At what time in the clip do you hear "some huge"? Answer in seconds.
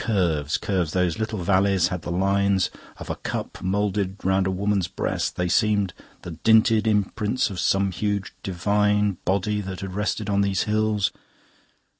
7.59-8.33